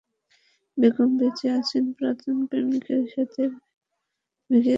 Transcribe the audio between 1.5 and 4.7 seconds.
আছেন, পুরাতন প্রেমিকের সাথে ভেগে গেছেন।